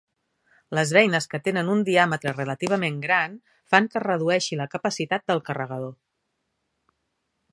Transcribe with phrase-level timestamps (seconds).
[0.77, 3.37] Les beines, que tenen un diàmetre relativament gran,
[3.73, 5.95] fan que es redueixi la capacitat del carregador.